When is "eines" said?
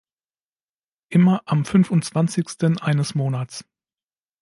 2.79-3.13